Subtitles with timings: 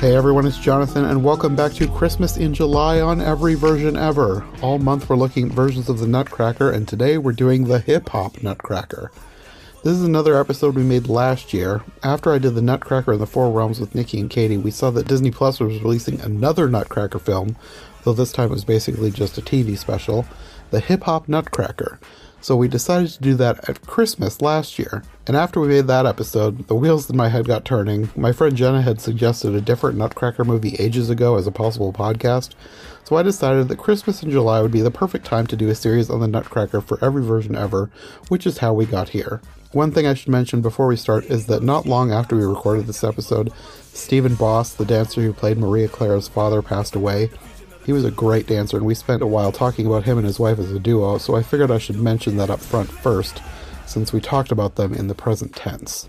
[0.00, 4.42] Hey everyone, it's Jonathan, and welcome back to Christmas in July on every version ever.
[4.62, 8.08] All month we're looking at versions of the Nutcracker, and today we're doing the hip
[8.08, 9.12] hop Nutcracker.
[9.84, 11.82] This is another episode we made last year.
[12.02, 14.90] After I did the Nutcracker in the Four Realms with Nicki and Katie, we saw
[14.90, 17.56] that Disney Plus was releasing another Nutcracker film,
[18.04, 20.24] though this time it was basically just a TV special,
[20.70, 22.00] the Hip Hop Nutcracker.
[22.40, 25.02] So we decided to do that at Christmas last year.
[25.26, 28.10] And after we made that episode, the wheels in my head got turning.
[28.16, 32.52] My friend Jenna had suggested a different Nutcracker movie ages ago as a possible podcast.
[33.04, 35.74] So I decided that Christmas in July would be the perfect time to do a
[35.74, 37.90] series on the Nutcracker for every version ever,
[38.28, 39.40] which is how we got here.
[39.72, 42.86] One thing I should mention before we start is that not long after we recorded
[42.86, 43.52] this episode,
[43.92, 47.30] Stephen Boss, the dancer who played Maria Clara's father, passed away.
[47.84, 50.38] He was a great dancer, and we spent a while talking about him and his
[50.38, 53.42] wife as a duo, so I figured I should mention that up front first,
[53.86, 56.08] since we talked about them in the present tense.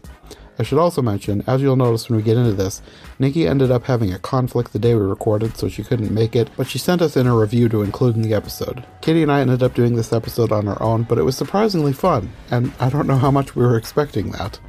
[0.60, 2.82] I should also mention, as you'll notice when we get into this,
[3.18, 6.50] Nicki ended up having a conflict the day we recorded, so she couldn't make it,
[6.56, 8.86] but she sent us in a review to include in the episode.
[9.02, 11.94] Katie and I ended up doing this episode on our own, but it was surprisingly
[11.94, 14.60] fun, and I don't know how much we were expecting that.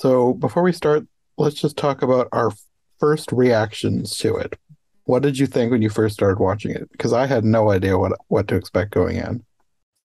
[0.00, 1.06] So, before we start,
[1.36, 2.52] let's just talk about our
[2.98, 4.58] first reactions to it.
[5.04, 6.90] What did you think when you first started watching it?
[6.90, 9.44] Because I had no idea what what to expect going in.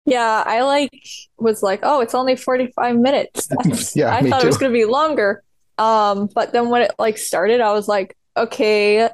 [0.06, 0.92] Yeah, I like
[1.40, 3.50] was like, oh, it's only 45 minutes.
[3.96, 5.42] Yeah, I thought it was gonna be longer.
[5.80, 9.10] Um, but then when it like started, I was like, okay,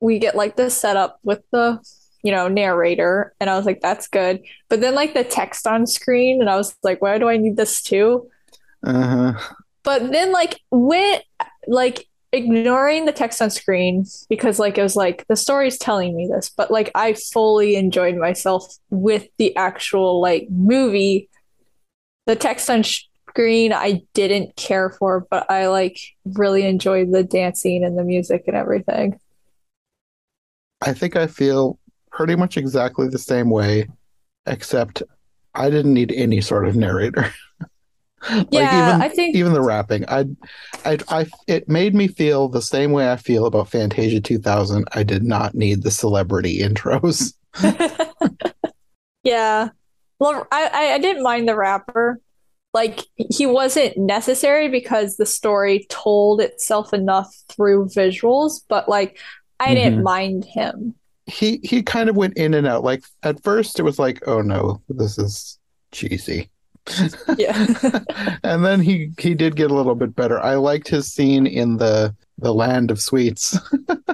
[0.00, 1.78] we get like the setup with the,
[2.24, 4.42] you know, narrator, and I was like, that's good.
[4.68, 7.56] But then like the text on screen, and I was like, why do I need
[7.56, 8.28] this too?
[8.82, 9.54] Uh huh.
[9.86, 11.20] But then like when
[11.68, 16.28] like ignoring the text on screen because like it was like the story's telling me
[16.28, 21.30] this, but like I fully enjoyed myself with the actual like movie.
[22.26, 27.84] The text on screen I didn't care for, but I like really enjoyed the dancing
[27.84, 29.20] and the music and everything.
[30.82, 31.78] I think I feel
[32.10, 33.86] pretty much exactly the same way,
[34.46, 35.04] except
[35.54, 37.32] I didn't need any sort of narrator.
[38.50, 40.26] like Yeah, even I think even the rapping, I,
[40.84, 44.86] I, I, it made me feel the same way I feel about Fantasia 2000.
[44.92, 47.34] I did not need the celebrity intros.
[49.22, 49.70] Yeah.
[50.18, 52.20] Well, I, I didn't mind the rapper.
[52.72, 59.18] Like he wasn't necessary because the story told itself enough through visuals, but like
[59.58, 60.02] I didn't Mhm.
[60.02, 60.94] mind him.
[61.26, 62.84] He he kind of went in and out.
[62.84, 65.58] Like at first, it was like, oh no, this is
[65.90, 66.50] cheesy.
[67.36, 67.66] Yeah.
[68.44, 70.38] and then he he did get a little bit better.
[70.40, 73.58] I liked his scene in the the land of sweets.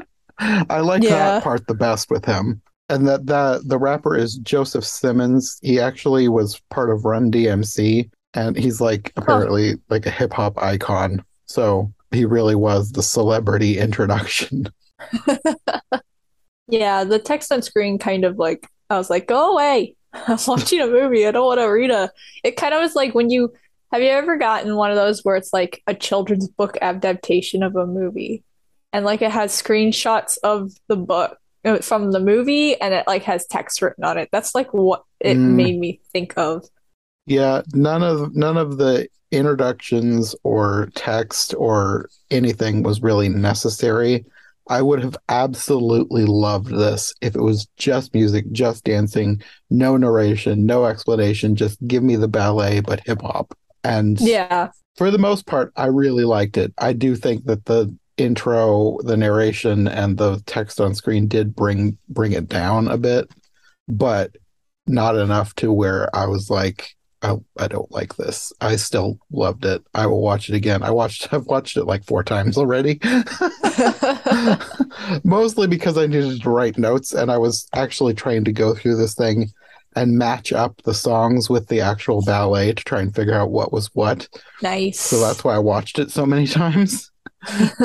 [0.39, 1.11] I like Yeah.
[1.11, 2.63] that part the best with him.
[2.89, 5.59] And that the the rapper is Joseph Simmons.
[5.63, 10.61] He actually was part of Run DMC, and he's like apparently like a hip hop
[10.63, 11.25] icon.
[11.47, 14.67] So he really was the celebrity introduction.
[16.69, 19.97] Yeah, the text on screen kind of like I was like, go away.
[20.13, 21.27] I'm watching a movie.
[21.27, 22.11] I don't want to read a.
[22.45, 23.53] It kind of was like when you
[23.93, 27.77] have you ever gotten one of those where it's like a children's book adaptation of
[27.77, 28.43] a movie,
[28.93, 33.23] and like it has screenshots of the book uh, from the movie, and it like
[33.25, 34.29] has text written on it.
[34.33, 35.55] That's like what it Mm.
[35.55, 36.65] made me think of.
[37.27, 44.25] Yeah, none of none of the introductions or text or anything was really necessary.
[44.69, 50.67] I would have absolutely loved this if it was just music, just dancing, no narration,
[50.67, 53.57] no explanation, just give me the ballet but hip hop.
[53.85, 56.73] And Yeah, for the most part, I really liked it.
[56.79, 61.99] I do think that the intro, the narration, and the text on screen did bring
[62.09, 63.31] bring it down a bit,
[63.89, 64.37] but
[64.87, 68.53] not enough to where I was like, I, I don't like this.
[68.61, 69.83] I still loved it.
[69.95, 70.83] I will watch it again.
[70.83, 73.01] I watched I've watched it like four times already.
[75.25, 78.97] Mostly because I needed to write notes and I was actually trying to go through
[78.97, 79.51] this thing
[79.95, 83.73] and match up the songs with the actual ballet to try and figure out what
[83.73, 84.29] was what.
[84.63, 84.99] nice.
[84.99, 87.11] So that's why I watched it so many times.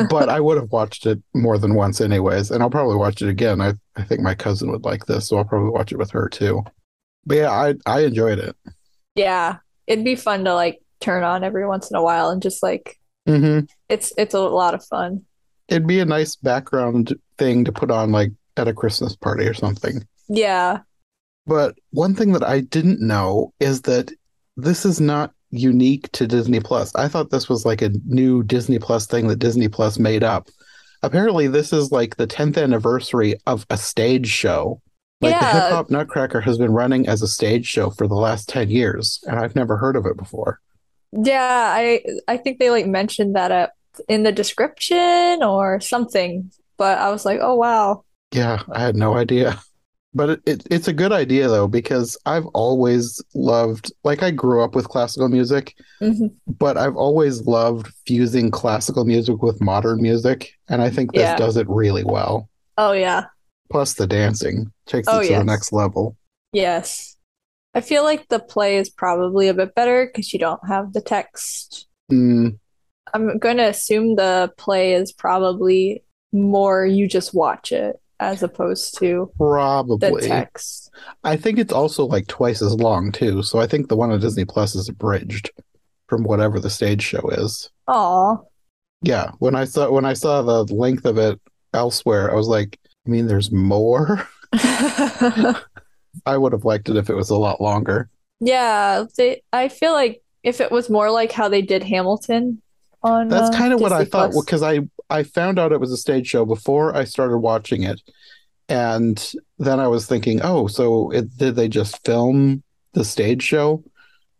[0.09, 3.27] but I would have watched it more than once anyways, and I'll probably watch it
[3.27, 3.59] again.
[3.59, 6.29] I, I think my cousin would like this, so I'll probably watch it with her
[6.29, 6.63] too.
[7.25, 8.56] But yeah, I I enjoyed it.
[9.17, 12.63] Yeah, it'd be fun to like turn on every once in a while and just
[12.63, 12.97] like
[13.27, 13.59] hmm
[13.89, 15.23] it's it's a lot of fun.
[15.67, 19.53] It'd be a nice background thing to put on like at a Christmas party or
[19.53, 20.05] something.
[20.29, 20.79] Yeah.
[21.45, 24.11] But one thing that I didn't know is that
[24.55, 26.93] this is not unique to Disney Plus.
[26.95, 30.47] I thought this was like a new Disney Plus thing that Disney Plus made up.
[31.03, 34.81] Apparently, this is like the 10th anniversary of a stage show
[35.21, 38.47] Like the Hip Hop Nutcracker has been running as a stage show for the last
[38.49, 40.59] 10 years, and I've never heard of it before.
[41.11, 43.73] Yeah, I I think they like mentioned that up
[44.07, 48.03] in the description or something, but I was like, oh wow.
[48.31, 49.59] Yeah, I had no idea.
[50.13, 54.63] But it, it, it's a good idea though, because I've always loved, like, I grew
[54.63, 56.31] up with classical music, Mhm.
[56.47, 61.35] but I've always loved fusing classical music with modern music, and I think this Yeah.
[61.37, 62.49] does it really well.
[62.77, 63.25] Oh yeah.
[63.69, 65.39] Plus, the dancing takes Oh, it to yes.
[65.39, 66.15] the next level.
[66.53, 67.15] Yes.
[67.73, 71.01] I feel like the play is probably a bit better because you don't have the
[71.01, 71.87] text.
[72.11, 72.57] Mm,
[73.13, 78.97] I'm going to assume the play is probably more you just watch it as opposed
[78.97, 80.89] to probably the text.
[81.23, 83.43] I think it's also like twice as long too.
[83.43, 85.51] So I think the one on Disney Plus is abridged
[86.07, 87.69] from whatever the stage show is.
[87.87, 88.37] Aw.
[89.03, 91.39] Yeah, when I saw when I saw the length of it
[91.73, 94.27] elsewhere, I was like, I mean, there's more.
[94.54, 98.09] I would have liked it if it was a lot longer.
[98.39, 102.62] Yeah, they, I feel like if it was more like how they did Hamilton
[103.04, 105.92] on That's uh, kind of what I thought because I I found out it was
[105.92, 108.01] a stage show before I started watching it,
[108.68, 112.63] and then I was thinking, oh, so it, did they just film
[112.94, 113.83] the stage show?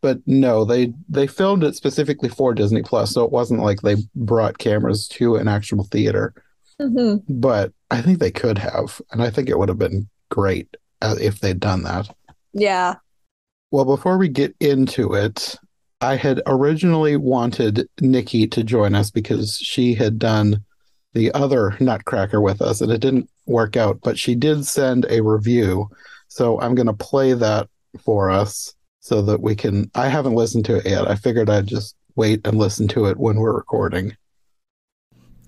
[0.02, 3.96] But no, they they filmed it specifically for Disney Plus, so it wasn't like they
[4.16, 6.34] brought cameras to an actual theater.
[6.80, 7.24] Mhm.
[7.28, 11.16] But I think they could have, and I think it would have been great uh,
[11.20, 12.10] if they'd done that.
[12.54, 12.96] Yeah.
[13.72, 15.56] Well, before we get into it,
[16.02, 20.64] I had originally wanted Nicki to join us because she had done
[21.14, 25.22] the other Nutcracker with us and it didn't work out, but she did send a
[25.22, 25.90] review.
[26.28, 27.68] So I'm going to play that
[28.04, 29.90] for us so that we can.
[29.96, 31.08] I haven't listened to it yet.
[31.08, 34.16] I figured I'd just wait and listen to it when we're recording.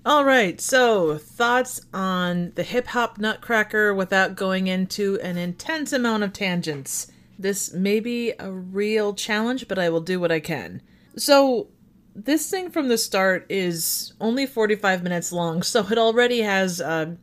[0.04, 6.22] All right, so thoughts on the hip hop nutcracker without going into an intense amount
[6.22, 7.12] of tangents.
[7.38, 10.80] This may be a real challenge, but I will do what I can.
[11.16, 11.68] So,
[12.14, 17.16] this thing from the start is only 45 minutes long, so it already has uh,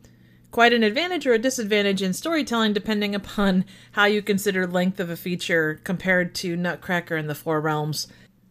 [0.52, 5.10] quite an advantage or a disadvantage in storytelling depending upon how you consider length of
[5.10, 8.06] a feature compared to Nutcracker and the Four Realms.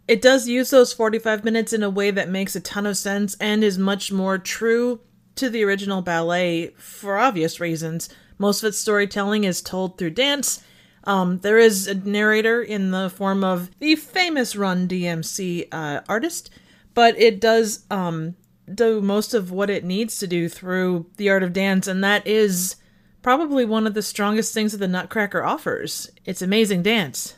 [0.07, 3.35] It does use those 45 minutes in a way that makes a ton of sense
[3.41, 5.01] and is much more true
[5.35, 8.07] to the original ballet for obvious reasons.
[8.37, 10.63] Most of its storytelling is told through dance.
[11.03, 16.49] Um, there is a narrator in the form of the famous Run DMC uh, artist,
[16.93, 18.35] but it does um,
[18.73, 22.25] do most of what it needs to do through the art of dance, and that
[22.25, 22.77] is
[23.21, 26.09] probably one of the strongest things that the Nutcracker offers.
[26.25, 27.35] It's amazing dance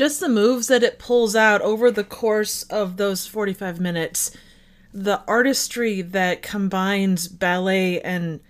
[0.00, 4.30] just the moves that it pulls out over the course of those 45 minutes
[4.94, 8.40] the artistry that combines ballet and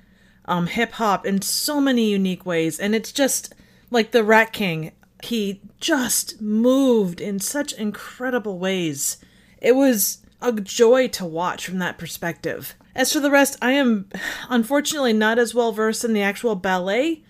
[0.44, 3.52] um, hip hop in so many unique ways and it's just
[3.90, 4.92] like the rat king
[5.24, 9.16] he just moved in such incredible ways.
[9.60, 12.76] It was a joy to watch from that perspective.
[12.94, 14.08] As for the rest i am
[14.48, 17.24] unfortunately not as well versed in the actual ballet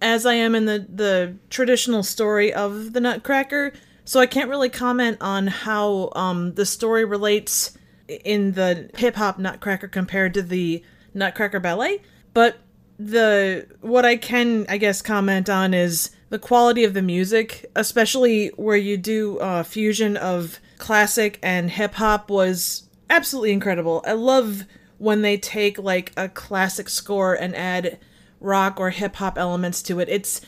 [0.00, 3.72] as I am in the, the traditional story of the Nutcracker,
[4.04, 7.76] so I can't really comment on how um, the story relates
[8.08, 10.82] in the hip hop Nutcracker compared to the
[11.14, 12.02] Nutcracker ballet.
[12.34, 12.58] But
[12.98, 18.48] the what I can, I guess, comment on is the quality of the music, especially
[18.56, 24.02] where you do a fusion of classic and hip hop, was absolutely incredible.
[24.06, 24.64] I love
[24.98, 27.98] when they take like a classic score and add
[28.40, 30.08] rock or hip hop elements to it.
[30.08, 30.40] It's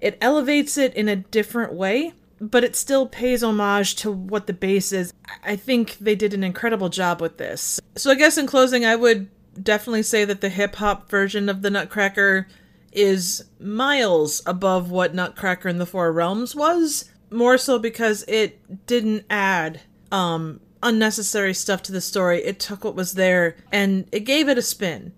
[0.00, 4.52] it elevates it in a different way, but it still pays homage to what the
[4.52, 5.12] base is.
[5.42, 7.80] I think they did an incredible job with this.
[7.96, 9.28] So I guess in closing, I would
[9.62, 12.46] definitely say that the hip hop version of the Nutcracker
[12.92, 17.10] is miles above what Nutcracker in the Four Realms was.
[17.30, 19.80] More so because it didn't add
[20.12, 22.42] um unnecessary stuff to the story.
[22.44, 25.12] It took what was there and it gave it a spin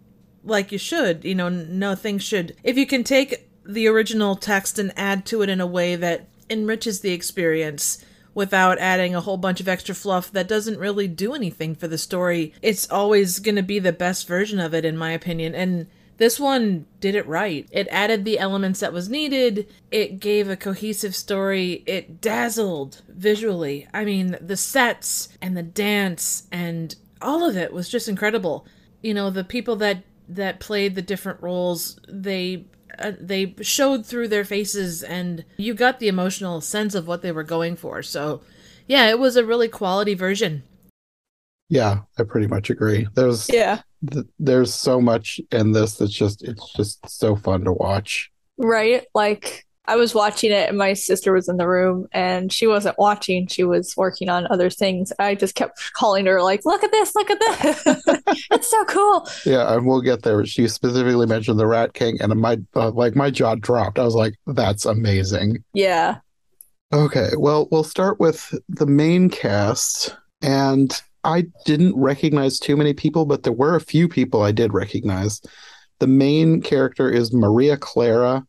[0.49, 1.25] like you should.
[1.25, 2.57] You know, no things should.
[2.62, 6.28] If you can take the original text and add to it in a way that
[6.50, 11.35] enriches the experience without adding a whole bunch of extra fluff that doesn't really do
[11.35, 14.97] anything for the story, it's always going to be the best version of it, in
[14.97, 15.55] my opinion.
[15.55, 15.87] And
[16.19, 17.67] this one did it right.
[17.71, 19.69] It added the elements that was needed.
[19.90, 21.83] It gave a cohesive story.
[21.87, 23.88] It dazzled visually.
[23.93, 28.67] I mean, the sets and the dance and all of it was just incredible.
[29.02, 32.66] You know, the people that that played the different roles they
[32.99, 37.32] uh, they showed through their faces and you got the emotional sense of what they
[37.32, 38.40] were going for so
[38.87, 40.62] yeah it was a really quality version
[41.70, 43.06] Yeah, I pretty much agree.
[43.14, 43.82] There's Yeah.
[44.11, 48.30] th- there's so much in this that's just it's just so fun to watch.
[48.56, 49.04] right?
[49.14, 52.99] Like I was watching it and my sister was in the room and she wasn't
[52.99, 53.47] watching.
[53.47, 55.12] She was working on other things.
[55.18, 57.85] I just kept calling her like, "Look at this, look at this.
[58.50, 60.45] it's so cool." Yeah, and we'll get there.
[60.45, 63.99] She specifically mentioned the Rat King and my uh, like my jaw dropped.
[63.99, 66.18] I was like, "That's amazing." Yeah.
[66.92, 73.26] Okay, well, we'll start with the main cast and I didn't recognize too many people,
[73.26, 75.42] but there were a few people I did recognize.
[75.99, 78.47] The main character is Maria Clara,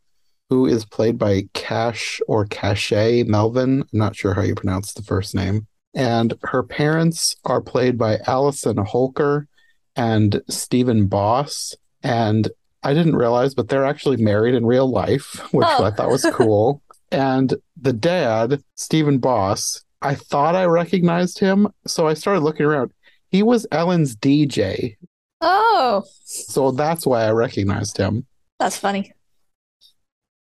[0.49, 3.81] who is played by Cash or Cache Melvin.
[3.81, 5.67] I'm not sure how you pronounce the first name.
[5.93, 9.47] And her parents are played by Allison Holker
[9.95, 11.75] and Stephen Boss.
[12.03, 12.49] And
[12.83, 15.83] I didn't realize, but they're actually married in real life, which Oh.
[15.83, 16.31] I thought was oh.
[16.33, 16.81] cool.
[17.11, 21.67] and the dad, Stephen Boss, I thought I recognized him.
[21.85, 22.91] So I started looking around.
[23.29, 24.95] He was Ellen's DJ.
[25.41, 28.25] Oh, So that's why I recognized him.
[28.59, 29.13] that's funny.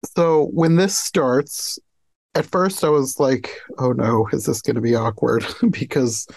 [0.05, 1.79] So when this starts,
[2.35, 5.45] at first I was like, oh no, is this going to be awkward?
[5.71, 6.27] because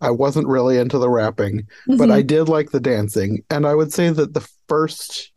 [0.00, 2.12] I wasn't really into the rapping, but Mhm.
[2.12, 3.42] I did like the dancing.
[3.50, 5.32] And I would say that the first,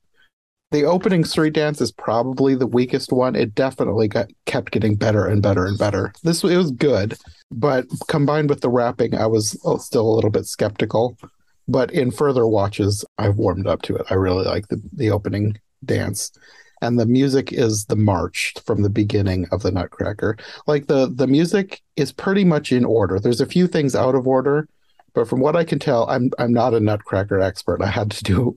[0.71, 3.35] the opening street dance is probably the weakest one.
[3.35, 6.13] It definitely got kept getting better and better and better.
[6.23, 7.17] This it was good,
[7.49, 11.17] but combined with the rapping, I was uh, still a little bit skeptical.
[11.67, 14.05] But in further watches, I've warmed up to it.
[14.09, 16.31] I really like the the opening dance
[16.81, 20.37] and the music is the march from the beginning of the nutcracker.
[20.67, 23.19] Like the the music is pretty much in order.
[23.19, 24.67] There's a few things out of order
[25.13, 27.81] but from what i can tell i'm i'm not a nutcracker expert.
[27.81, 28.55] I had to do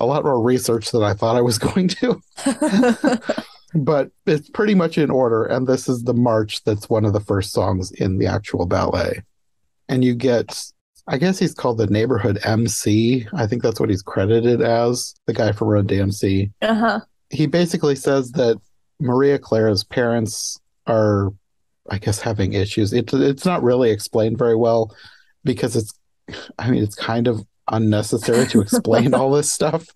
[0.00, 2.20] a lot more research than i thought i was going to.
[3.74, 7.20] But it's pretty much in order and this is the march that's one of the
[7.20, 9.22] first songs in the actual ballet.
[9.88, 10.62] And you get
[11.08, 15.32] i guess he's called the neighborhood mc i think that's what he's credited as the
[15.32, 17.00] guy from run dmc uh-huh.
[17.32, 18.60] He basically says that
[19.00, 21.32] Maria Clara's parents are,
[21.90, 22.92] I guess, having issues.
[22.92, 24.94] It, it's not really explained very well
[25.42, 25.92] because it's,
[26.58, 29.86] I mean, it's kind of unnecessary to explain all this stuff.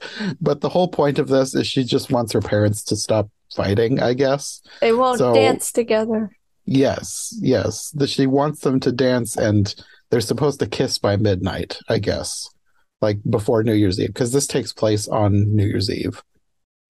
[0.40, 4.00] But the whole point of this is she just wants her parents to stop fighting,
[4.00, 4.62] I guess.
[4.81, 6.31] They won't So- dance together.
[6.69, 7.90] Yes, yes.
[7.90, 9.73] That she wants them to dance and
[10.11, 12.50] they're supposed to kiss by midnight, I guess,
[13.00, 16.23] like before New Year's Eve, because this takes place on New Year's Eve.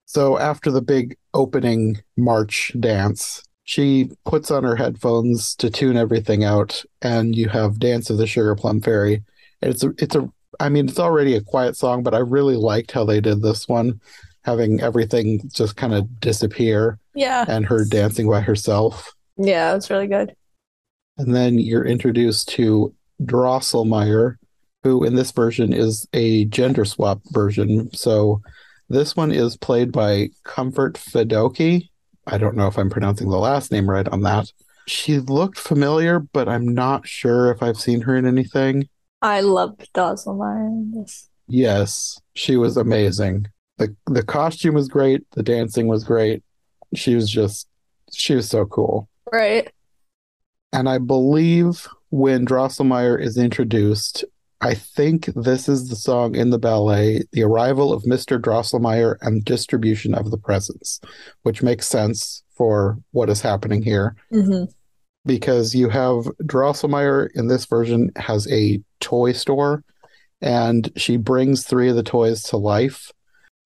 [0.07, 6.45] So after the big opening march dance, she puts on her headphones to tune everything
[6.45, 9.23] out, and you have Dance of the Sugar Plum Fairy.
[9.61, 10.29] And it's a, it's a,
[10.61, 13.67] I mean, it's already a quiet song, but I really liked how they did this
[13.67, 14.01] one,
[14.45, 17.45] having everything just kind of disappear Yeah.
[17.49, 19.13] and her dancing by herself.
[19.37, 20.35] Yeah, it's really good.
[21.19, 24.37] And then you're introduced to Drosselmeyer,
[24.85, 27.93] who in this version is a gender swap version.
[27.93, 28.41] So
[28.89, 31.89] this one is played by Comfort Fedoke.
[32.27, 34.53] I don't know if I'm pronouncing the last name right on that.
[34.87, 38.89] She looked familiar, but I'm not sure if I've seen her in anything.
[39.23, 41.11] I love Dazzlemeyer.
[41.49, 43.49] Yes, she was amazing.
[43.79, 46.43] The the costume was great, the dancing was great.
[46.95, 47.69] She was just
[48.13, 49.09] she was so cool.
[49.33, 49.71] Right.
[50.73, 54.25] And I believe when Drosselmeyer is introduced,
[54.61, 58.41] I think this is the song in the ballet, The Arrival of Mr.
[58.41, 61.01] Drosselmeyer and Distribution of the Presents,
[61.43, 64.65] which makes sense for what is happening here hmm
[65.27, 69.83] because you have Drosselmeyer in this version has a toy store
[70.41, 73.11] and she brings three of the toys to life.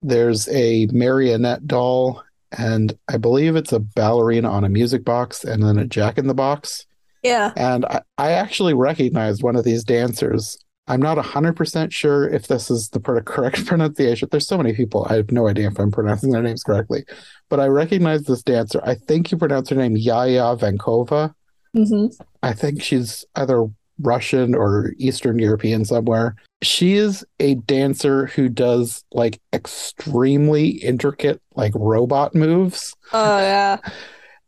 [0.01, 2.23] There's a marionette doll
[2.57, 6.27] and I believe it's a ballerina on a music box and then a jack in
[6.27, 6.85] the box.
[7.23, 7.53] Yeah.
[7.55, 10.57] And I, I actually recognized one of these dancers.
[10.87, 14.27] I'm not 100% sure if this is the correct pronunciation.
[14.31, 15.07] There's so many people.
[15.09, 17.05] I have no idea if I'm pronouncing their names correctly.
[17.49, 18.81] But I recognize this dancer.
[18.83, 21.33] I think you pronounce her name Jaja Vankova.
[21.73, 22.07] hmm
[22.43, 23.67] I think she's either
[23.99, 26.35] Russian or Eastern European somewhere.
[26.63, 33.77] She is a dancer who does like extremely intricate like robot moves Oh yeah.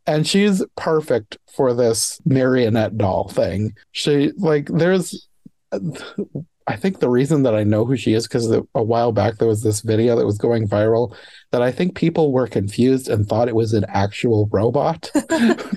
[0.06, 3.74] and she's perfect for this marionette doll thing.
[3.92, 5.28] She like there's
[6.66, 9.48] I think the reason that I know who she is because a while back there
[9.48, 11.14] was this video that was going viral
[11.50, 15.10] that I think people were confused and thought it was an actual robot,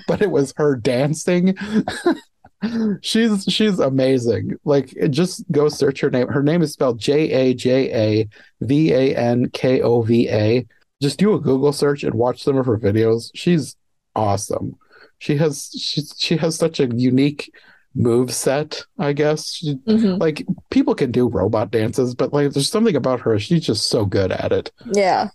[0.08, 1.54] but it was her dancing.
[3.02, 4.54] she's she's amazing.
[4.64, 6.28] Like just go search her name.
[6.28, 8.28] Her name is spelled J A J A
[8.62, 10.66] V A N K O V A.
[11.02, 13.30] Just do a Google search and watch some of her videos.
[13.34, 13.76] She's
[14.16, 14.76] awesome.
[15.18, 17.52] She has she she has such a unique
[17.98, 19.56] move set, I guess.
[19.56, 23.38] She, hmm like people can do robot dances, but like there's something about her.
[23.38, 24.72] She's just so good at it.
[24.92, 25.28] Yeah.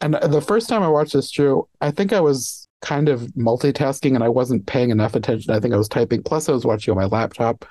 [0.00, 4.14] And the first time I watched this show, I think I was kind of multitasking
[4.14, 5.52] and I wasn't paying enough attention.
[5.52, 6.22] I think I was typing.
[6.22, 7.64] Plus, I was watching on my laptop,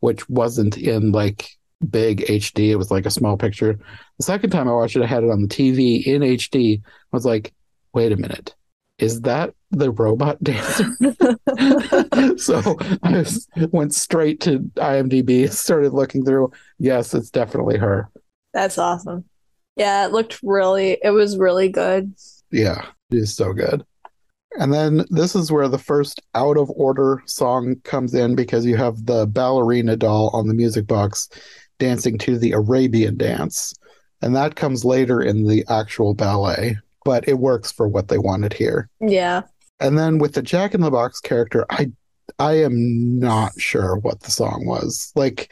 [0.00, 1.50] which wasn't in like
[1.90, 2.70] big HD.
[2.70, 3.78] It was like a small picture.
[4.18, 6.80] The second time I watched it, I had it on the TV in HD.
[6.82, 7.52] I was like,
[7.92, 8.54] wait a minute.
[8.98, 10.84] Is that the robot dancer?
[12.38, 13.24] so I
[13.72, 16.52] went straight to IMDb, started looking through.
[16.78, 18.10] Yes, it's definitely her.
[18.52, 19.24] That's awesome.
[19.76, 22.14] Yeah, it looked really, it was really good.
[22.52, 23.84] Yeah, it is so good.
[24.58, 28.76] And then this is where the first out of order song comes in because you
[28.76, 31.28] have the ballerina doll on the music box
[31.80, 33.74] dancing to the Arabian dance.
[34.22, 38.52] And that comes later in the actual ballet, but it works for what they wanted
[38.52, 38.88] here.
[39.00, 39.42] Yeah.
[39.80, 41.92] And then with the Jack in the Box character, I
[42.38, 45.12] I am not sure what the song was.
[45.14, 45.50] Like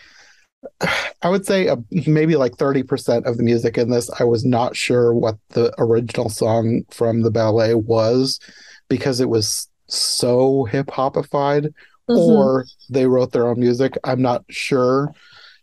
[1.23, 4.77] I would say uh, maybe like 30% of the music in this, I was not
[4.77, 8.41] sure what the original song from the ballet was
[8.89, 11.73] because it was so hip hopified
[12.09, 12.17] mm-hmm.
[12.17, 13.97] or they wrote their own music.
[14.05, 15.13] I'm not sure.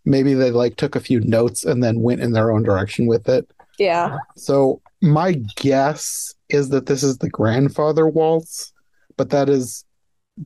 [0.06, 3.28] Maybe they like took a few notes and then went in their own direction with
[3.30, 3.50] it.
[3.78, 4.18] Yeah.
[4.36, 8.74] So my guess is that this is the grandfather waltz,
[9.18, 9.86] but that is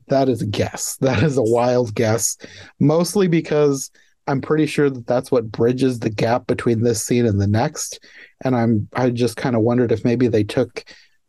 [0.08, 0.96] that is a guess.
[1.00, 2.36] That is a wild guess,
[2.80, 3.90] mostly because
[4.26, 8.00] I'm pretty sure that that's what bridges the gap between this scene and the next.
[8.44, 10.84] And I'm I just kind of wondered if maybe they took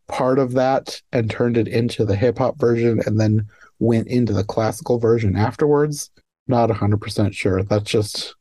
[0.08, 3.48] part of that and turned it into the hip hop version and then
[3.80, 6.10] went into the classical version afterwards.
[6.48, 7.64] Not 100% sure.
[7.64, 8.36] That's just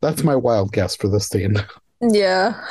[0.00, 1.64] that's my wild guess for this scene.
[2.00, 2.62] Yeah.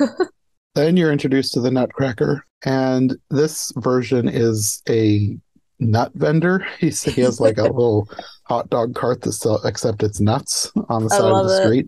[0.74, 5.36] then you're introduced to the Nutcracker, and this version is a
[5.80, 6.66] nut vendor.
[6.78, 8.08] He's, he has like a little
[8.44, 11.86] hot dog cart that still except it's nuts on the side of the street.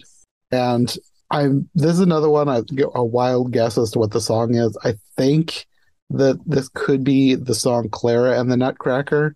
[0.50, 0.56] It.
[0.56, 0.96] And
[1.30, 2.62] I'm this is another one I
[2.94, 4.76] a wild guess as to what the song is.
[4.84, 5.66] I think
[6.10, 9.34] that this could be the song Clara and the Nutcracker,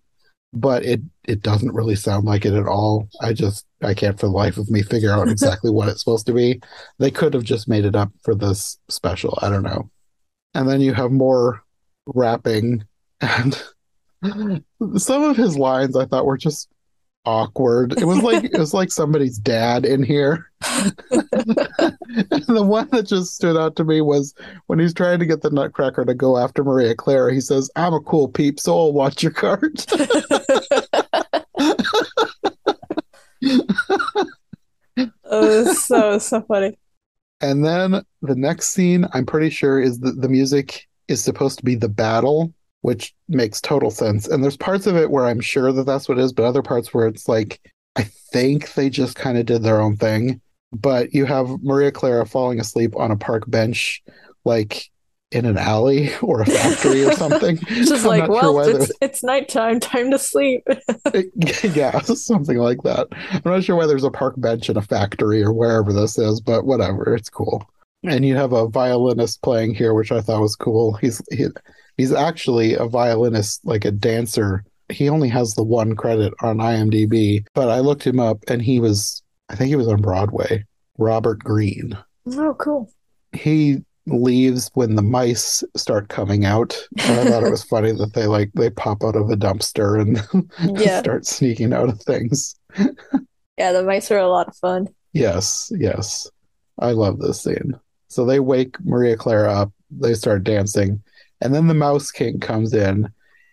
[0.53, 3.07] but it it doesn't really sound like it at all.
[3.21, 6.25] I just I can't for the life of me figure out exactly what it's supposed
[6.27, 6.61] to be.
[6.99, 9.37] They could have just made it up for this special.
[9.41, 9.89] I don't know.
[10.53, 11.63] And then you have more
[12.05, 12.83] rapping
[13.21, 13.61] and
[14.97, 16.69] some of his lines I thought were just
[17.25, 17.99] awkward.
[17.99, 20.51] It was like it was like somebody's dad in here.
[20.61, 24.33] the one that just stood out to me was
[24.67, 27.33] when he's trying to get the Nutcracker to go after Maria Clara.
[27.33, 29.85] He says, "I'm a cool peep, so I'll watch your cart."
[35.25, 36.77] oh, so so funny.
[37.41, 41.65] And then the next scene, I'm pretty sure, is that the music is supposed to
[41.65, 44.27] be the battle which makes total sense.
[44.27, 46.61] And there's parts of it where I'm sure that that's what it is, but other
[46.61, 47.61] parts where it's like,
[47.95, 50.41] I think they just kind of did their own thing.
[50.73, 54.01] But you have Maria Clara falling asleep on a park bench,
[54.45, 54.89] like
[55.31, 57.57] in an alley or a factory or something.
[57.67, 60.63] Just like, well, sure it's, it's nighttime, time to sleep.
[61.63, 63.07] yeah, something like that.
[63.31, 66.41] I'm not sure why there's a park bench in a factory or wherever this is,
[66.41, 67.63] but whatever, it's cool.
[68.03, 70.93] And you have a violinist playing here, which I thought was cool.
[70.93, 71.47] He's he,
[71.97, 74.65] He's actually a violinist, like a dancer.
[74.89, 78.79] He only has the one credit on IMDb, but I looked him up and he
[78.79, 80.65] was, I think he was on Broadway.
[80.97, 81.95] Robert Green.
[82.33, 82.91] Oh, cool.
[83.33, 86.75] He leaves when the mice start coming out.
[87.03, 89.99] And I thought it was funny that they like they pop out of a dumpster
[89.99, 90.99] and yeah.
[90.99, 92.55] start sneaking out of things.
[93.57, 94.87] yeah, the mice are a lot of fun.
[95.13, 96.29] Yes, yes.
[96.79, 97.79] I love this scene.
[98.07, 99.71] So they wake Maria Clara up.
[99.89, 101.01] They start dancing.
[101.41, 103.09] And then the Mouse King comes in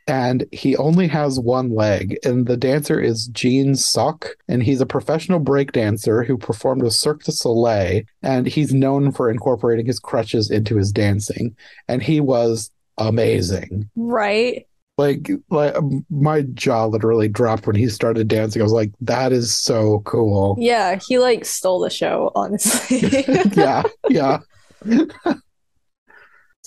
[0.09, 2.18] and he only has one leg.
[2.25, 6.94] And the dancer is Gene Sock, and he's a professional break dancer who performed with
[6.94, 11.55] Cirque du Soleil, and he's known for incorporating his crutches into his dancing.
[11.88, 13.90] And he was amazing.
[13.94, 14.66] Right.
[14.97, 18.62] Like, like um, my jaw literally dropped when he started dancing.
[18.62, 20.57] I was like, that is so cool.
[20.59, 23.25] Yeah, he like stole the show, honestly.
[23.53, 24.38] yeah, yeah.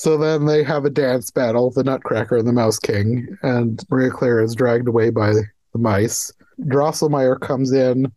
[0.02, 4.10] So then they have a dance battle, the Nutcracker and the Mouse King, and Maria
[4.10, 6.34] Clara is dragged away by the mice.
[6.62, 8.12] Drosselmeyer comes in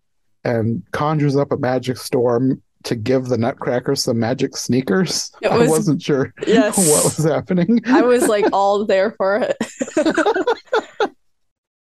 [0.45, 5.31] and conjures up a magic storm to give the Nutcracker some magic sneakers.
[5.43, 7.83] Was, I wasn't sure yes, what was happening.
[7.85, 9.57] I was like all there for it.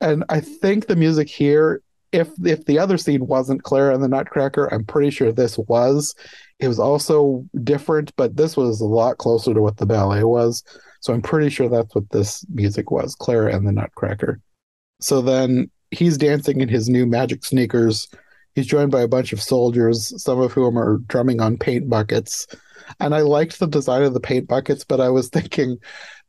[0.02, 1.80] and I think the music here,
[2.16, 6.14] if if the other scene wasn't Clara and the Nutcracker, I'm pretty sure this was.
[6.58, 10.64] It was also different, but this was a lot closer to what the ballet was.
[11.00, 14.40] So I'm pretty sure that's what this music was Clara and the Nutcracker.
[15.00, 18.08] So then he's dancing in his new magic sneakers.
[18.54, 22.46] He's joined by a bunch of soldiers, some of whom are drumming on paint buckets.
[23.00, 25.76] and I liked the design of the paint buckets, but I was thinking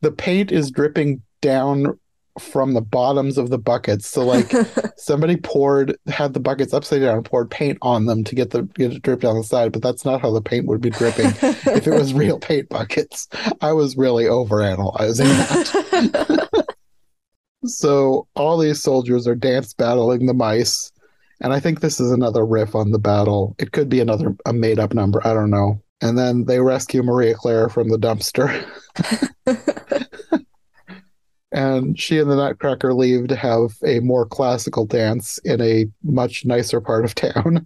[0.01, 1.97] the paint is dripping down
[2.39, 4.07] from the bottoms of the buckets.
[4.07, 4.51] So like
[4.97, 8.63] somebody poured had the buckets upside down and poured paint on them to get the
[8.63, 11.27] get it drip down the side, but that's not how the paint would be dripping
[11.27, 13.27] if it was real paint buckets.
[13.61, 16.67] I was really overanalyzing that.
[17.65, 20.91] so all these soldiers are dance battling the mice.
[21.39, 23.55] And I think this is another riff on the battle.
[23.59, 25.25] It could be another a made up number.
[25.25, 25.81] I don't know.
[26.01, 28.65] And then they rescue Maria Clara from the dumpster.
[31.51, 36.45] and she and the Nutcracker leave to have a more classical dance in a much
[36.45, 37.63] nicer part of town.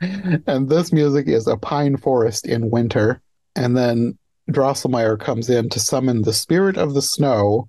[0.46, 3.22] and this music is a pine forest in winter.
[3.56, 4.18] And then
[4.50, 7.68] Drosselmeyer comes in to summon the spirit of the snow,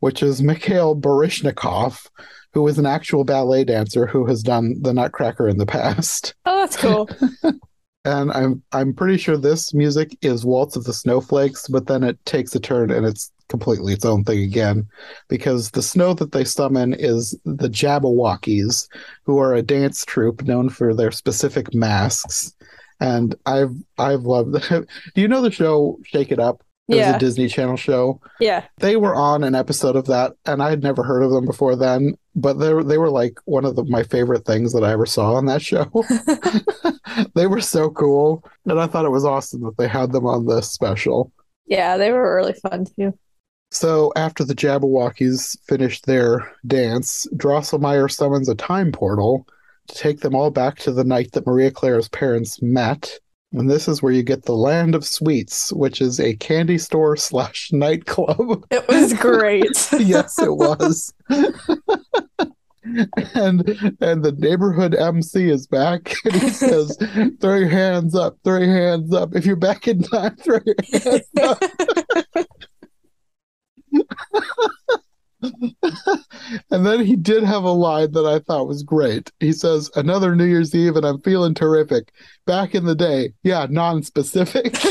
[0.00, 2.08] which is Mikhail Baryshnikov,
[2.52, 6.34] who is an actual ballet dancer who has done the Nutcracker in the past.
[6.46, 7.08] Oh, that's cool.
[8.04, 12.22] and I'm I'm pretty sure this music is Waltz of the Snowflakes, but then it
[12.24, 14.86] takes a turn and it's completely its own thing again,
[15.28, 18.88] because the snow that they summon is the Jabbawockeez,
[19.24, 22.54] who are a dance troupe known for their specific masks.
[23.00, 24.52] And I've I've loved.
[24.70, 26.62] Do you know the show Shake It Up?
[26.88, 27.06] It Yeah.
[27.08, 28.20] was a Disney Channel show.
[28.40, 28.64] yeah.
[28.78, 31.76] They were on an episode of that, and I had never heard of them before
[31.76, 32.14] then.
[32.36, 35.06] But they were, they were like one of the, my favorite things that I ever
[35.06, 35.90] saw on that show.
[37.34, 40.46] they were so cool, and I thought it was awesome that they had them on
[40.46, 41.32] this special.
[41.66, 43.18] Yeah, they were really fun too.
[43.74, 49.48] So after the Jabbawockeez finish their dance, Drosselmeyer summons a time portal
[49.88, 53.18] to take them all back to the night that Maria Clara's parents met.
[53.52, 57.16] And this is where you get the Land of Sweets, which is a candy store
[57.16, 58.64] slash nightclub.
[58.70, 59.88] It was great.
[59.98, 61.12] yes, it was.
[63.34, 63.68] and
[64.00, 66.96] and the neighborhood MC is back and he says,
[67.40, 69.34] throw your hands up, throw your hands up.
[69.34, 71.60] If you're back in time, throw your hands up.
[76.70, 79.30] And then he did have a line that I thought was great.
[79.40, 82.12] He says, Another New Year's Eve and I'm feeling terrific.
[82.46, 84.76] Back in the day, yeah, non specific.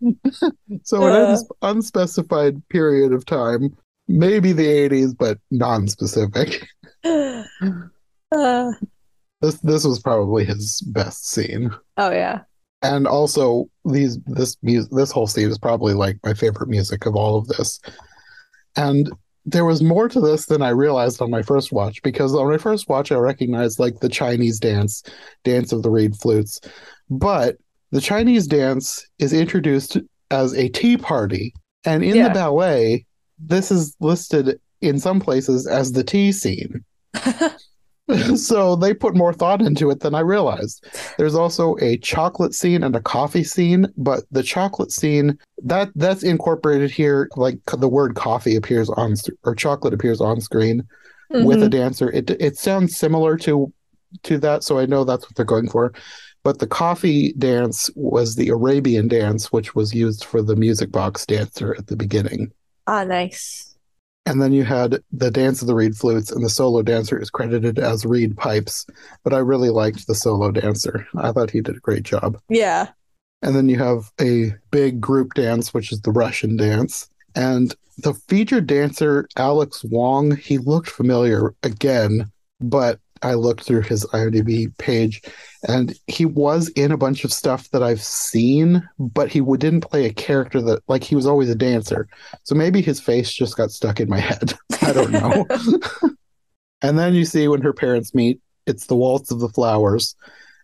[0.84, 1.28] so an Uh.
[1.30, 3.74] uns- unspecified period of time,
[4.08, 6.66] maybe the 80s, but non specific.
[8.34, 8.72] Uh,
[9.40, 11.70] This this was probably his best scene.
[11.96, 12.40] oh yeah.
[12.94, 17.14] And also these this music this whole scene is probably like my favorite music of
[17.16, 17.80] all of this.
[18.76, 19.10] And
[19.44, 22.58] there was more to this than i realized on my first watch because on my
[22.58, 25.04] first watch i recognized like the chinese dance
[25.44, 26.60] dance of the reed flutes.
[27.10, 27.56] But
[27.92, 29.98] the chinese dance is introduced
[30.30, 31.54] as a tea party.
[31.84, 32.28] And in Yeah.
[32.28, 33.06] the ballet
[33.38, 36.84] this is listed in some places as the tea scene
[38.36, 40.84] so they put more thought into it than I realized.
[41.18, 46.22] There's also a chocolate scene and a coffee scene, but the chocolate scene that that's
[46.22, 47.28] incorporated here.
[47.36, 49.14] Like the word coffee appears on
[49.44, 50.84] or chocolate appears on screen
[51.30, 51.70] with a Mhm.
[51.70, 52.10] dancer.
[52.12, 53.72] It it sounds similar to
[54.22, 55.92] to that, so I know that's what they're going for.
[56.44, 61.26] But the coffee dance was the Arabian dance, which was used for the music box
[61.26, 62.52] dancer at the beginning.
[62.86, 63.75] Ah, nice.
[64.26, 67.30] And then you had the dance of the reed flutes, and the solo dancer is
[67.30, 68.84] credited as reed pipes.
[69.22, 71.06] But I really liked the solo dancer.
[71.16, 72.38] I thought he did a great job.
[72.48, 72.88] Yeah.
[73.42, 77.08] And then you have a big group dance, which is the Russian dance.
[77.36, 84.06] And the featured dancer, Alex Wong, he looked familiar again, but I looked through his
[84.06, 85.20] IMDb page
[85.66, 90.06] and he was in a bunch of stuff that I've seen, but he didn't play
[90.06, 92.08] a character that, like, he was always a dancer.
[92.44, 94.54] So maybe his face just got stuck in my head.
[94.82, 95.44] I don't know.
[96.82, 100.14] and then you see when her parents meet, it's the Waltz of the Flowers.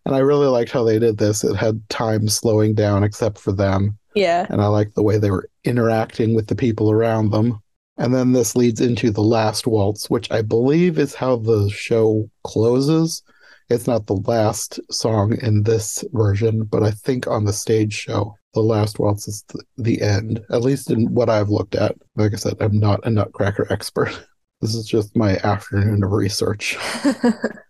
[0.07, 1.43] And I really liked how they did this.
[1.43, 3.99] It had time slowing down except for them.
[4.15, 4.47] Yeah.
[4.51, 7.62] And I liked the way they were interacting with the people around them.
[7.99, 12.29] And then this leads into the last waltz, which I believe is how the show
[12.45, 13.23] closes.
[13.69, 18.35] It's not the last song in this version, but I think on the stage show,
[18.55, 21.95] the last waltz is the, the end, at least in what I've looked at.
[22.17, 24.27] Like I said, I'm not a Nutcracker expert.
[24.61, 26.79] This is just my afternoon of research.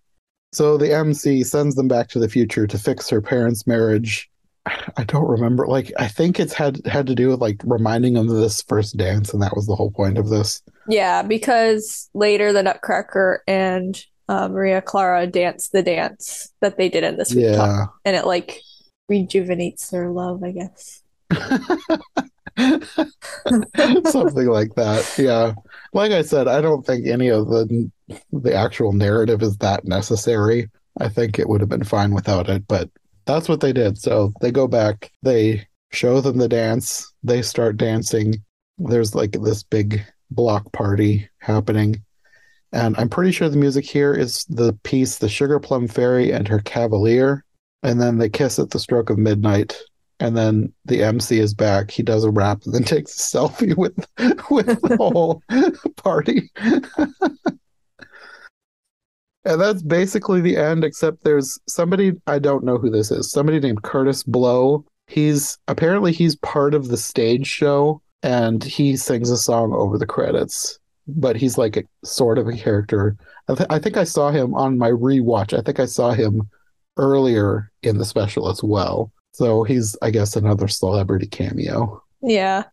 [0.53, 4.31] So the MC sends them back to the future to fix her parents' marriage.
[4.97, 5.67] I don't remember.
[5.67, 8.97] Like I think it's had had to do with like reminding them of this first
[8.97, 10.63] dance, and that was the whole point of this.
[10.89, 17.05] yeah, because later the Nutcracker and uh, Maria Clara dance the dance that they did
[17.05, 17.87] in this week talk, Yeah.
[18.05, 18.61] and it like
[19.09, 21.03] rejuvenates their love, I guess.
[24.07, 25.15] Something like that.
[25.19, 25.55] Yeah.
[25.93, 27.91] Like I said, I don't think any of the
[28.33, 30.71] the actual narrative is that necessary.
[31.01, 32.91] I think it would have been fine without it, but
[33.25, 33.99] that's what they did.
[33.99, 38.43] So they go back, they show them the dance, they start dancing.
[38.79, 42.03] There's like this big block party happening.
[42.73, 46.49] And I'm pretty sure the music here is the piece The Sugar Plum Fairy and
[46.49, 47.45] Her Cavalier.
[47.83, 49.79] And then they kiss at the stroke of midnight.
[50.21, 51.91] And then the MC is back.
[51.91, 53.95] He does a rap and then takes a selfie with
[54.51, 55.43] with the whole
[55.97, 56.51] party.
[59.45, 63.31] and that's basically the end, except there's somebody I don't know who this is.
[63.31, 64.85] Somebody named Kurtis Blow.
[65.07, 70.07] He's apparently he's part of the stage show and he sings a song over the
[70.07, 73.17] credits but he's like a sort of a character.
[73.49, 75.57] I, th- I think I saw him on my rewatch.
[75.57, 76.49] I think I saw him
[76.97, 79.11] earlier in the special as well.
[79.33, 82.03] So he's, I guess, another celebrity cameo.
[82.23, 82.65] Yeah.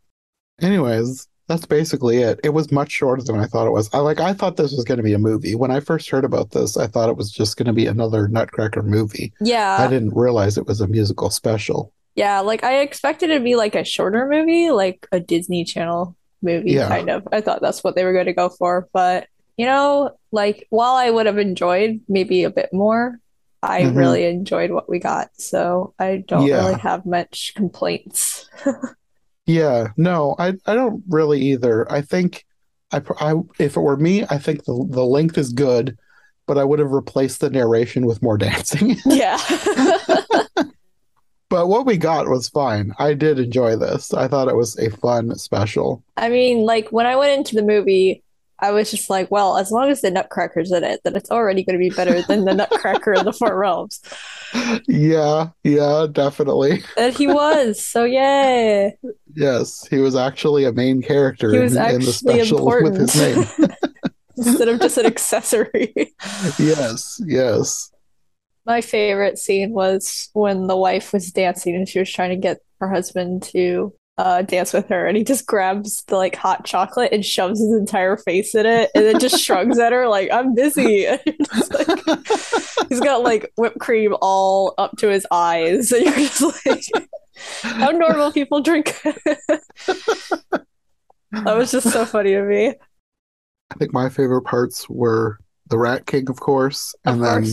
[0.62, 2.40] Anyways, that's basically it.
[2.44, 3.90] It was much shorter than I thought it was.
[3.92, 5.56] I like I thought this was going to be a movie.
[5.56, 8.28] When I first heard about this, I thought it was just going to be another
[8.30, 9.34] Nutcracker movie.
[9.42, 9.78] Yeah.
[9.80, 11.92] I didn't realize it was a musical special.
[12.16, 16.16] Yeah, like I expected it to be like a shorter movie, like a Disney Channel
[16.42, 16.88] movie, Yeah.
[16.88, 17.28] kind of.
[17.32, 18.88] I thought that's what they were going to go for.
[18.94, 23.20] But, you know, like while I would have enjoyed maybe a bit more,
[23.64, 23.96] I Mhm.
[23.98, 25.30] really enjoyed what we got.
[25.38, 26.58] So I don't Yeah.
[26.68, 28.48] really have much complaints.
[29.50, 31.92] Yeah, no, I I don't really either.
[31.92, 32.46] I think
[32.92, 35.98] I, I if it were me, I think the the length is good,
[36.46, 38.98] but I would have replaced the narration with more dancing.
[39.08, 39.40] yeah.
[41.50, 42.94] but what we got was fine.
[43.00, 44.14] I did enjoy this.
[44.14, 46.04] I thought it was a fun special.
[46.16, 48.22] I mean, like when I went into the movie,
[48.62, 51.64] I was just like, well, as long as the Nutcracker's in it, then it's already
[51.64, 54.02] going to be better than the Nutcracker in the Four Realms.
[54.88, 56.84] Yeah, yeah, definitely.
[56.98, 58.98] And he was, so yay.
[59.34, 62.98] Yes, he was actually a main character He in, was in the actually special with
[62.98, 63.46] his name.
[64.38, 65.94] instead of just an accessory.
[66.58, 67.92] yes, yes.
[68.66, 72.60] My favorite scene was when the wife was dancing and she was trying to get
[72.80, 77.14] her husband to uh, dance with her, and he just grabs the like hot chocolate
[77.14, 80.54] and shoves his entire face in it, and then just shrugs at her like "I'm
[80.54, 81.08] busy."
[81.54, 81.88] Just like,
[82.90, 86.84] he's got like whipped cream all up to his eyes, and you're just like,
[87.62, 89.00] how normal people drink.
[89.04, 89.64] that
[91.32, 92.68] was just so funny to me.
[93.72, 97.46] I think my favorite parts were the Rat King, of course, Of and then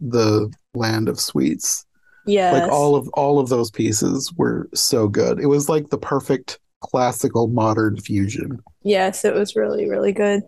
[0.00, 1.86] the Land of Sweets.
[2.24, 5.40] Yes, Like all of all of those pieces were so good.
[5.40, 8.60] It was like the perfect classical modern fusion.
[8.82, 10.42] yes, it was really, really good.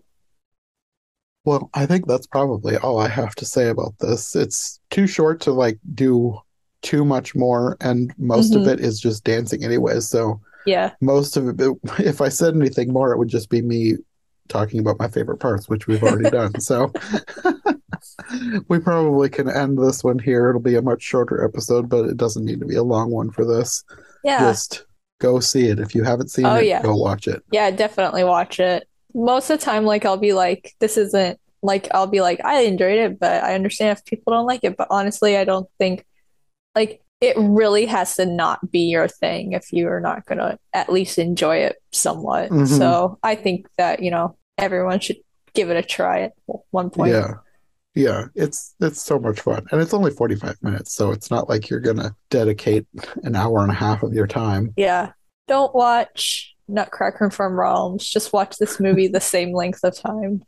[1.44, 4.36] Well, I think that's probably all I have to say about this.
[4.36, 6.38] It's too short to like do
[6.82, 8.72] too much more, and most of Mhm.
[8.74, 10.00] it is just dancing anyway.
[10.00, 11.60] So Yeah, most of it,
[11.98, 13.96] if I said anything more, it would just be me
[14.48, 16.60] talking about my favorite parts, which we've already done.
[16.60, 16.92] So
[18.68, 20.48] we probably can end this one here.
[20.48, 23.30] It'll be a much shorter episode, but it doesn't need to be a long one
[23.30, 23.84] for this.
[24.24, 24.38] yeah.
[24.40, 24.84] Just
[25.20, 25.78] go see it.
[25.78, 26.82] If you haven't seen Oh, it, yeah.
[26.82, 27.42] go watch it.
[27.52, 28.88] Yeah, definitely watch it.
[29.14, 32.62] Most of the time, like I'll be like, this isn't like I'll be like, I
[32.62, 34.76] enjoyed it, but I understand if people don't like it.
[34.76, 36.04] But honestly, I don't think
[36.74, 40.90] like it really has to not be your thing if you are not gonna at
[40.90, 42.50] least enjoy it somewhat.
[42.50, 42.66] Mhm.
[42.66, 45.18] So I think that, you know, everyone should
[45.54, 46.32] give it a try at
[46.70, 47.12] one point.
[47.12, 47.34] Yeah.
[47.94, 49.66] Yeah, it's it's so much fun.
[49.70, 52.86] And it's only 45 minutes, so it's not like you're gonna dedicate
[53.22, 54.72] an hour and a half of your time.
[54.76, 55.12] Yeah.
[55.46, 58.08] Don't watch Nutcracker from Realms.
[58.08, 60.42] Just watch this movie the same length of time.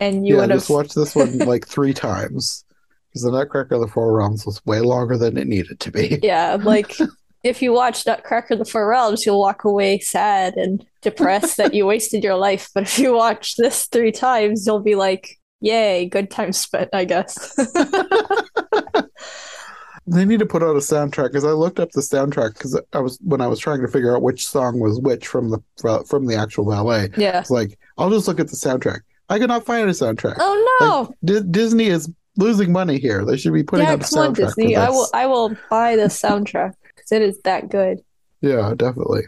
[0.00, 2.64] And you yeah, would have just watch this one like three times.
[3.08, 6.18] Because the Nutcracker of the Four Realms was way longer than it needed to be.
[6.22, 6.96] Yeah, like
[7.44, 11.86] if you watch Nutcracker the Four Realms, you'll walk away sad and depressed that you
[11.86, 12.70] wasted your life.
[12.74, 17.04] But if you watch this three times, you'll be like, yay, good time spent, I
[17.04, 17.56] guess.
[20.06, 22.98] They need to put out a soundtrack because I looked up the soundtrack because I
[22.98, 26.02] was when I was trying to figure out which song was which from the uh,
[26.02, 27.10] from the actual ballet.
[27.16, 27.38] yeah.
[27.38, 29.00] It's like I'll just look at the soundtrack.
[29.28, 30.36] I could not find a soundtrack.
[30.40, 31.00] Oh no.
[31.02, 33.24] Like, Di- Disney is losing money here.
[33.24, 34.74] They should be putting yeah, out a on, soundtrack Disney.
[34.74, 38.00] I will I will buy the soundtrack because it is that good.
[38.40, 39.22] Yeah, definitely.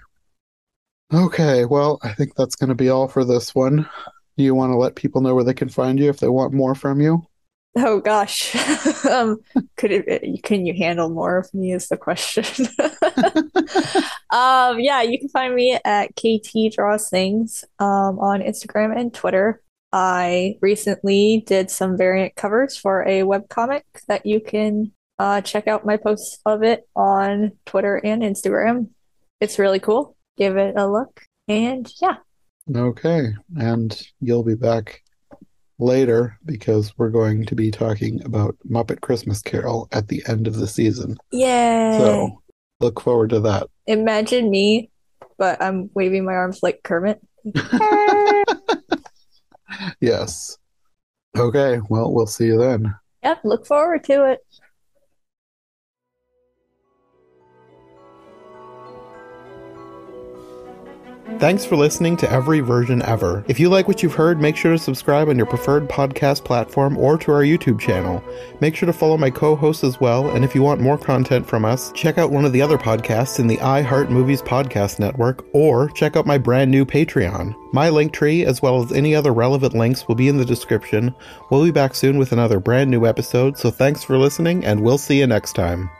[1.12, 3.88] Okay, well, I think that's going to be all for this one.
[4.36, 6.52] Do you want to let people know where they can find you if they want
[6.52, 7.26] more from you?
[7.76, 8.54] Oh gosh.
[9.10, 9.38] um
[9.76, 12.44] could it can you handle more of me is the question.
[14.30, 19.60] um yeah, you can find me at KT Draws Things um on Instagram and Twitter.
[19.92, 25.86] I recently did some variant covers for a webcomic that you can uh check out
[25.86, 28.90] my posts of it on Twitter and Instagram.
[29.40, 30.16] It's really cool.
[30.36, 31.22] Give it a look.
[31.48, 32.16] And yeah.
[32.74, 35.02] Okay, and you'll be back
[35.78, 40.56] later because we're going to be talking about Muppet Christmas Carol at the end of
[40.56, 41.16] the season.
[41.32, 41.98] Yay.
[41.98, 42.42] So
[42.80, 43.68] look forward to that.
[43.86, 44.90] Imagine me,
[45.36, 47.20] but I'm waving my arms like Kermit.
[50.00, 50.58] Yes.
[51.36, 52.94] Okay, well, we'll see you then.
[53.22, 54.40] Yep, look forward to it.
[61.38, 63.44] Thanks for listening to Every Version Ever.
[63.48, 66.98] If you like what you've heard, make sure to subscribe on your preferred podcast platform
[66.98, 68.22] or to our YouTube channel.
[68.60, 71.46] Make sure to follow my co hosts as well, and if you want more content
[71.46, 74.98] from us, check out one of the other podcasts in the I Heart Movies Podcast
[74.98, 77.54] Network or check out my brand new Patreon.
[77.72, 81.14] My link tree, as well as any other relevant links, will be in the description.
[81.50, 84.98] We'll be back soon with another brand new episode, so thanks for listening, and we'll
[84.98, 85.90] see you next time.